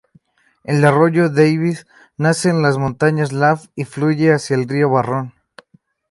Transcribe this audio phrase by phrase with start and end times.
[0.63, 1.85] El arroyo Davies
[2.17, 5.31] nace en los montañas Lamb y fluye hacia el río Barron.